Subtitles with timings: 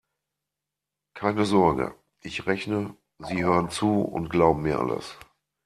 [1.13, 5.15] Keine Sorge: Ich rechne, Sie hören zu und glauben mir alles.